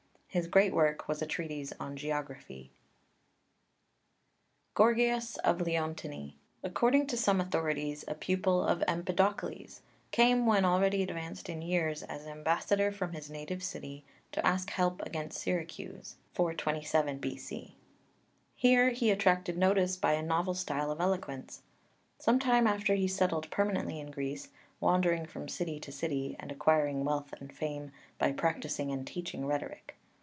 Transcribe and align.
His 0.33 0.47
great 0.47 0.71
work 0.73 1.09
was 1.09 1.21
a 1.21 1.25
treatise 1.25 1.73
on 1.77 1.97
geography 1.97 2.71
(Lübker). 2.71 4.75
GORGIAS 4.75 5.35
of 5.39 5.57
Leontini, 5.59 6.35
according 6.63 7.07
to 7.07 7.17
some 7.17 7.41
authorities 7.41 8.05
a 8.07 8.15
pupil 8.15 8.63
of 8.63 8.79
Empedokles, 8.87 9.81
came, 10.11 10.45
when 10.45 10.63
already 10.63 11.03
advanced 11.03 11.49
in 11.49 11.61
years, 11.61 12.01
as 12.03 12.27
ambassador 12.27 12.93
from 12.93 13.11
his 13.11 13.29
native 13.29 13.61
city 13.61 14.05
to 14.31 14.47
ask 14.47 14.69
help 14.69 15.01
against 15.01 15.37
Syracuse 15.41 16.15
(427 16.31 17.17
B.C.) 17.17 17.75
Here 18.55 18.91
he 18.91 19.11
attracted 19.11 19.57
notice 19.57 19.97
by 19.97 20.13
a 20.13 20.23
novel 20.23 20.53
style 20.53 20.91
of 20.91 21.01
eloquence. 21.01 21.61
Some 22.19 22.39
time 22.39 22.65
after 22.67 22.95
he 22.95 23.09
settled 23.09 23.51
permanently 23.51 23.99
in 23.99 24.11
Greece, 24.11 24.47
wandering 24.79 25.25
from 25.25 25.49
city 25.49 25.77
to 25.81 25.91
city, 25.91 26.37
and 26.39 26.53
acquiring 26.53 27.03
wealth 27.03 27.33
and 27.33 27.51
fame 27.53 27.91
by 28.17 28.31
practising 28.31 28.93
and 28.93 29.05
teaching 29.05 29.45
rhetoric. 29.45 29.97